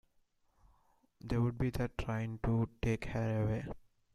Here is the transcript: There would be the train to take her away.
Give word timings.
There 1.23 1.41
would 1.43 1.59
be 1.59 1.69
the 1.69 1.89
train 1.89 2.39
to 2.43 2.67
take 2.81 3.05
her 3.05 3.43
away. 3.43 3.65